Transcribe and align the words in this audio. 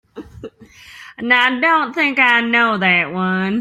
I 1.19 1.59
don't 1.61 1.93
think 1.93 2.17
I 2.17 2.41
know 2.41 2.75
that 2.79 3.13
one. 3.13 3.59